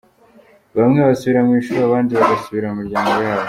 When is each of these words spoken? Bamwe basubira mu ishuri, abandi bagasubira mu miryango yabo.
Bamwe 0.77 0.99
basubira 1.07 1.39
mu 1.47 1.51
ishuri, 1.59 1.79
abandi 1.83 2.11
bagasubira 2.19 2.67
mu 2.71 2.77
miryango 2.81 3.15
yabo. 3.25 3.39